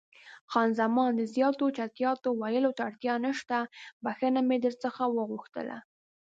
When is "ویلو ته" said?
2.41-2.81